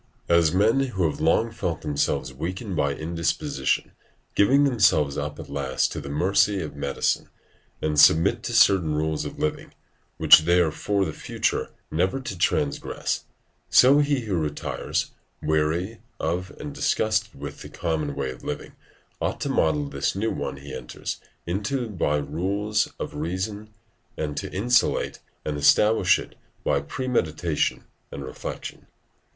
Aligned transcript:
As 0.29 0.51
men 0.51 0.79
who 0.79 1.03
have 1.07 1.21
long 1.21 1.51
felt 1.51 1.81
themselves 1.81 2.33
weakened 2.33 2.75
by 2.75 2.95
indisposition, 2.95 3.91
give 4.33 4.47
themselves 4.47 5.15
up 5.15 5.37
at 5.37 5.47
last 5.47 5.91
to 5.91 6.01
the 6.01 6.09
mercy 6.09 6.59
of 6.59 6.75
medicine 6.75 7.29
and 7.83 7.99
submit 7.99 8.41
to 8.45 8.53
certain 8.53 8.95
rules 8.95 9.25
of 9.25 9.37
living, 9.37 9.75
which 10.17 10.39
they 10.39 10.59
are 10.59 10.71
for 10.71 11.05
the 11.05 11.13
future 11.13 11.69
never 11.91 12.19
to 12.19 12.35
transgress; 12.35 13.25
so 13.69 13.99
he 13.99 14.21
who 14.21 14.35
retires, 14.39 15.11
weary 15.39 16.01
of 16.19 16.51
and 16.59 16.73
disgusted 16.73 17.39
with 17.39 17.61
the 17.61 17.69
common 17.69 18.15
way 18.15 18.31
of 18.31 18.43
living, 18.43 18.71
ought 19.21 19.39
to 19.41 19.49
model 19.49 19.87
this 19.87 20.15
new 20.15 20.31
one 20.31 20.57
he 20.57 20.73
enters 20.73 21.17
into 21.45 21.87
by 21.87 22.17
the 22.17 22.23
rules 22.23 22.87
of 22.99 23.13
reason, 23.13 23.69
and 24.17 24.35
to 24.35 24.51
institute 24.51 25.19
and 25.45 25.57
establish 25.59 26.17
it 26.17 26.33
by 26.63 26.81
premeditation 26.81 27.85
and 28.11 28.25
reflection. 28.25 28.87